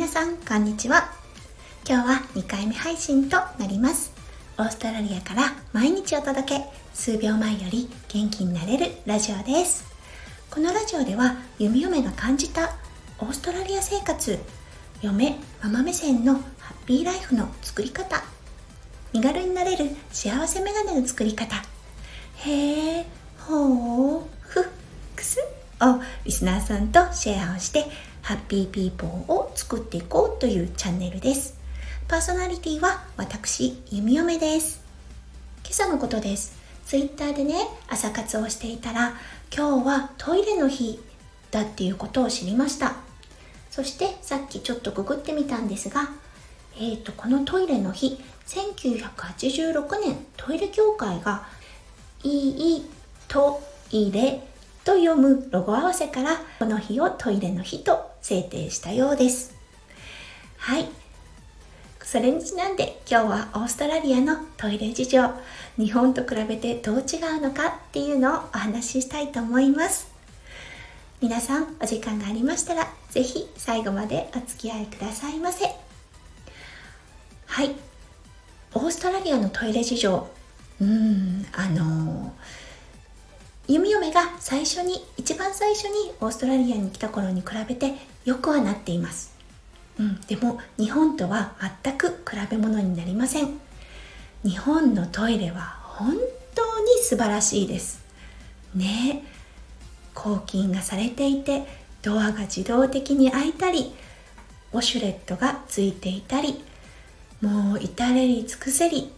[0.00, 1.12] 皆さんこんにちは。
[1.86, 4.14] 今日は2回目配信となります。
[4.56, 6.64] オーストラリアから毎日お届け
[6.94, 9.84] 数秒前より元気になれるラジオです。
[10.50, 12.70] このラジオでは弓嫁が感じた
[13.18, 14.38] オーストラリア生活
[15.02, 16.40] 嫁ママ目線のハ
[16.82, 18.24] ッピーライフの作り方
[19.12, 21.56] 身軽になれる幸せメガネの作り方
[22.36, 23.06] へえ
[23.40, 24.64] ほうふっ
[25.14, 25.40] くす
[25.82, 27.84] をリスナーさんとシェアをして
[28.22, 31.54] ハッピーピーポーを作っていこうというチャンネルです。
[32.08, 34.82] パーソナリティは私弓嫁です。
[35.62, 36.58] 今朝のことです。
[36.86, 39.12] ツイッターでね朝活をしていたら
[39.54, 40.98] 今日はトイレの日
[41.50, 42.96] だっていうことを知りました。
[43.70, 46.08] そしてさっきちょっとググってみたんですが
[46.76, 51.46] えーとこのトイレの日1986年トイレ協会が
[52.24, 52.86] いい
[53.28, 54.42] トイレ
[54.84, 59.54] と読むロゴ合わせからこの日をトイレの日と制定したようです。
[60.58, 60.88] はい。
[62.02, 65.22] それにちなんで今日はオーストラリアのトイレ事情
[65.78, 70.10] 日本と比べてどう違うのかっていうのをお話ししたいと思います。
[71.20, 75.66] 皆さんお時間がありましたら是非最後までお付き合いくださいませ。
[77.46, 77.76] はい。
[78.74, 80.28] オーストラリアのトイレ事情。
[80.80, 82.32] うんあの
[83.70, 89.32] 弓嫁が最初に一番最初にオーストラリアに来た頃に比べてよくはなっています。
[89.96, 91.52] うん、でも日本とは
[91.84, 93.60] 全く比べ物になりません。
[94.42, 96.16] 日本のトイレは本
[96.52, 98.04] 当に素晴らしいです。
[98.74, 99.22] ね
[100.14, 101.64] 抗菌がされていて
[102.02, 103.94] ドアが自動的に開いたり
[104.72, 106.64] ウォシュレットがついていたり
[107.40, 109.12] もう至れり尽くせり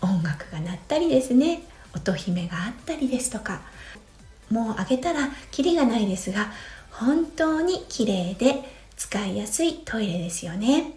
[0.00, 1.62] 音楽が鳴ったりですね。
[1.94, 3.70] 音姫があったりですとか。
[4.52, 6.52] もうあげたらキリがないですが
[6.90, 8.62] 本当に綺麗で
[8.96, 10.92] 使いやすいトイレですよね。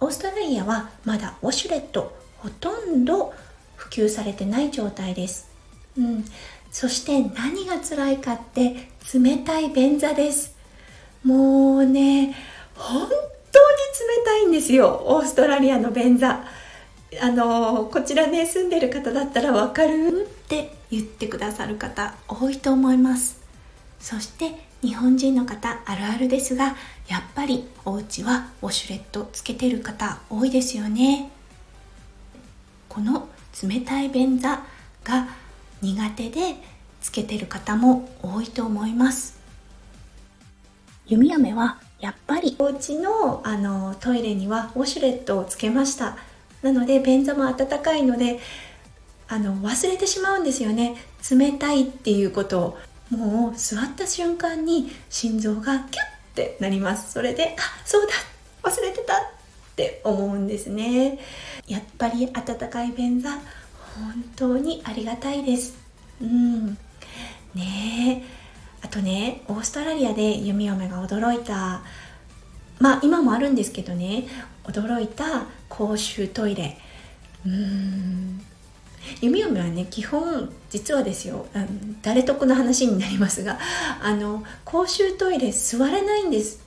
[0.00, 3.32] オーストラリアはまだウォシュレットほとんど
[3.76, 5.48] 普及されてない状態です、
[5.96, 6.24] うん、
[6.70, 10.54] そして何が辛いかって冷たい便座です。
[11.24, 12.34] もうね
[12.76, 16.44] 本当に冷たいんですよオーストラリアの便座。
[17.20, 23.40] あのこちらね住んでる方だったらわかるって言ってくださる方多いと思います。
[24.00, 24.52] そして
[24.82, 26.76] 日本人の方あるあるですが
[27.08, 31.30] やっぱりお家はウォシュレットつけてる方多いですよね。
[32.88, 33.28] この
[33.62, 34.62] 冷たい便座
[35.02, 35.28] が
[35.80, 36.56] 苦手で
[37.00, 39.38] つけてる方も多いと思います。
[41.06, 46.16] 弓嫁はやっぱりお家のあのトイレにはウォシュレットをつけました。
[46.64, 48.40] なので便座も温かいので
[49.28, 50.96] あの忘れてしまうんですよね。
[51.30, 52.78] 冷たいっていうことを。
[53.10, 57.12] もう座った瞬間に心臓がキュッてなります。
[57.12, 58.12] それであそうだ。
[58.62, 59.18] 忘れてたっ
[59.76, 61.18] て思うんですね。
[61.68, 63.40] やっぱり温かい便座本
[64.34, 65.76] 当にありがたいです。
[66.22, 66.78] うん。
[67.54, 68.22] ねえ。
[68.82, 71.82] あとねオーストラリアで弓嫁が驚いた。
[72.78, 74.26] まあ今もあるんですけどね
[74.64, 76.78] 驚いた公衆トイレ
[77.46, 78.40] うーん
[79.20, 81.66] 弓嫁はね基本実はですよあの
[82.02, 83.58] 誰得の話になりますが
[84.02, 86.64] あの公衆トイレ座れないんです。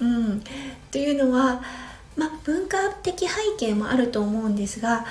[0.00, 0.42] うん、
[0.90, 1.62] というのは、
[2.16, 5.04] ま文化的背景もあると思うんですが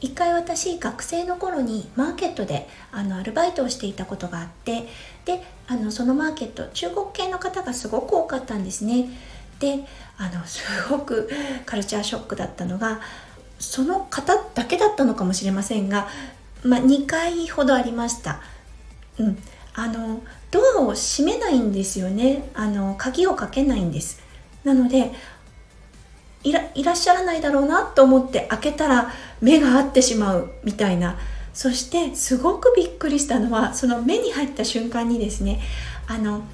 [0.00, 4.88] 一回私学生の頃にマーケットであのアルバイトをしていたことがあって
[5.26, 9.10] であのそのマーケット中国系の方がすごく多かったんですね。
[9.60, 9.84] で
[10.18, 11.30] あのすごく
[11.66, 13.00] カルチャーショックだったのが
[13.58, 16.08] その方だけだったのかもしれませんが、
[16.64, 18.40] まあ、2回ほどありました。
[19.18, 19.38] うん、
[19.74, 22.48] あのドアを閉めないんですよね。
[22.54, 24.22] あの鍵をかけないんです。
[24.64, 25.12] なので
[26.42, 31.18] いらいらっしゃらないだろうなと思って開けたら目が合ってしまうみたいな。
[31.52, 35.60] そしてすごくびっくりしたのはその目に入った瞬間にですね
[36.06, 36.44] あの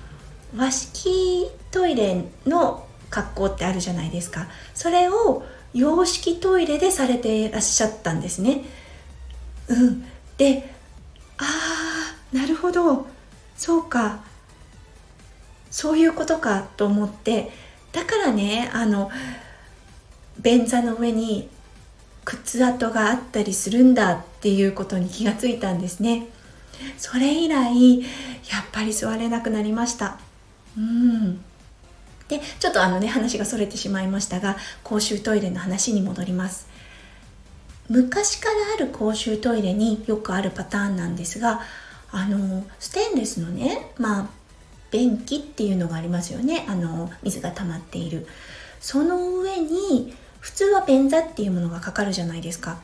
[0.56, 2.85] 和式トイレの
[3.16, 4.46] 格好ってあるじゃないですか。
[4.74, 5.42] それを
[5.72, 8.62] 洋式トイレでされていらっしゃったんですね。
[9.68, 10.04] うん、
[10.36, 10.70] で
[11.38, 11.44] あ
[12.34, 13.06] あなるほど。
[13.56, 14.20] そうか。
[15.70, 17.50] そういうことかと思って。
[17.92, 19.10] だからねあの
[20.38, 21.48] 便座の上に
[22.26, 26.28] 靴跡があったりするんだっていうことに気がついたんですね。
[26.98, 28.06] それ以来やっ
[28.72, 30.18] ぱり座れなくなりました。
[30.76, 31.40] うん。
[32.28, 36.68] でちょっとあのね話がそれてしまいましたが公衆トイレの話に戻ります。
[37.88, 41.60] 昔からある公衆トイレによくあるパターンなんですが
[42.10, 44.28] あのステンレスのねまあ
[44.90, 46.64] 便器っていうのがありますよね。
[46.68, 48.26] あの水が溜まっている。
[48.80, 52.78] その上に普通は便座っていうものがかかるじゃないですか。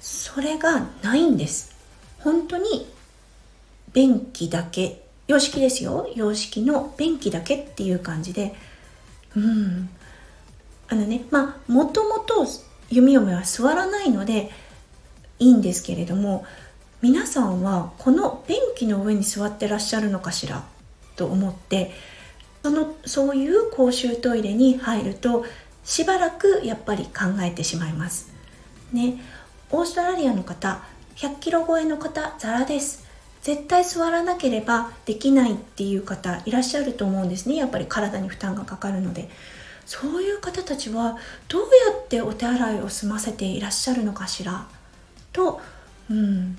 [0.00, 1.74] それがないんです。
[2.18, 2.86] 本当に
[3.92, 5.04] 便器だけ。
[5.26, 6.10] 洋式ですよ。
[6.14, 8.54] 洋式の便器だけっていう感じで。
[9.38, 9.88] うん。
[10.88, 12.46] あのねまあもともと
[12.90, 14.50] 弓嫁は座らないので
[15.38, 16.46] いいんですけれども
[17.02, 20.64] 皆さんはこの便器の上に座ってらっしゃるのかしら？
[21.16, 21.92] と思って
[22.62, 25.44] そのそういう公衆トイレに入ると
[25.84, 28.32] しばらくやっぱり考えてしまいます。
[28.92, 29.20] ね、
[29.70, 30.82] オーストラリアの方
[31.16, 33.07] 100キロ超えの方ザラです。
[33.48, 37.56] 絶対座らなければできないっていう方いらっしゃると思うんですね。
[37.56, 39.30] やっぱり体に負担がかかるので。
[39.86, 41.16] そういう方たちは
[41.48, 41.66] どうや
[41.98, 44.66] ってお手洗いを済ませていらっしゃるのかしら？
[45.32, 45.62] と
[46.10, 46.58] うん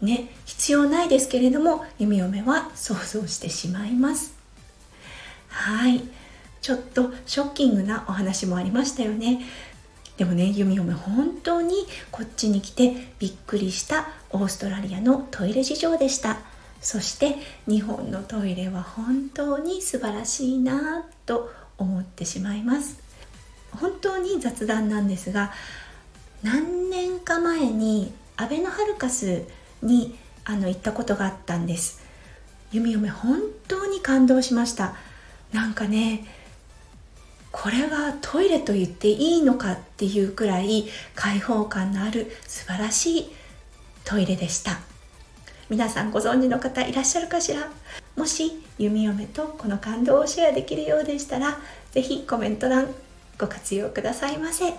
[0.00, 4.34] ね必要ないですけれども弓嫁は想像してしまいます。
[5.48, 6.02] はい。
[6.62, 9.42] ちょっとショッキングなお話もありましたよね。
[10.22, 11.74] でもね弓嫁本当に
[12.12, 16.38] こっちに来てびっくりしたオーストラリアのトイレ事情でした。
[16.80, 17.34] そして
[17.66, 23.00] 日本のトイレは本当に素晴らしいなと思ってしまいます。
[23.72, 25.50] 本当に雑談なんですが
[26.44, 29.42] 何年か前にアベノハルカス
[29.82, 32.00] にあの行ったことがあったんです。
[32.70, 34.94] 弓嫁本当に感動しました。
[35.52, 36.24] なんかね
[37.52, 43.32] これはトイレと言っていいのかっていうくらい開放感のある素晴らしい
[44.04, 44.80] トイレでした。
[45.68, 47.70] 皆さんご存知の方いらっしゃるかしら？
[48.16, 51.58] もし弓嫁とこの感動をシェアできるようでしたら
[51.92, 52.88] 是非コメント欄
[53.38, 54.74] ご活用くださいませ。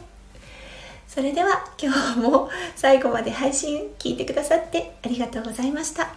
[1.08, 6.16] それでは今日も最後まで配信聞いてくださってありがとうございました。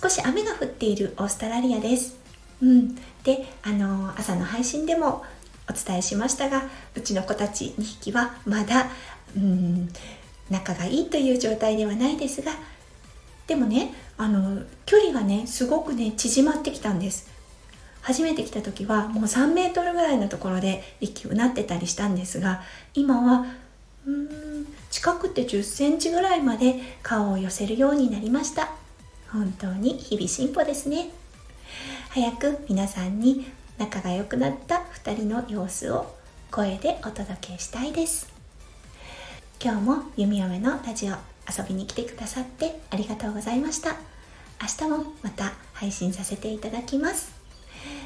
[0.00, 2.16] 少し雨が降っているオーストラリアです。
[2.62, 2.94] うん。
[3.24, 5.24] であの朝の配信でも
[5.68, 6.64] お伝えしましたが
[6.94, 8.86] うちの子たち2匹はまだ
[9.36, 9.88] うん
[10.50, 12.52] 仲がいいという状態ではないですが
[13.46, 17.34] でもねあの距離がねすごくね縮まってきたんです。
[18.00, 22.62] 初めて来た時はもう3メートルぐらいのところで息をなってたりしたんですが
[22.94, 23.46] 今は
[24.06, 28.70] うん近くて10センチぐらいまで顔を寄せるようになりました。
[29.32, 31.10] 本当に日々進歩ですね。
[32.10, 33.46] 早く皆さんに
[33.78, 36.14] 仲が良くなった2人の様子を
[36.50, 38.32] 声でお届けしたいです。
[39.62, 43.96] 今日も弓嫁のラジオ遊びに来てくださってありがとうございました。
[44.62, 47.32] 明日もまた配信させていただきます。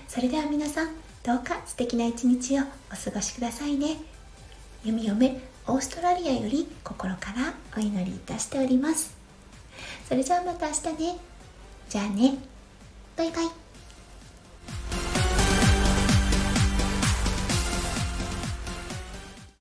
[0.09, 0.89] それでは皆さん
[1.23, 2.63] どうか素敵な一日を
[2.93, 3.99] お過ごしくださいね。
[4.85, 9.15] 弓嫁オーストラリアより心からお祈りいたしております。
[10.09, 10.83] それじゃあまた明日
[11.13, 11.19] ね。
[11.89, 12.39] じゃあね。
[13.17, 13.70] バイバイ。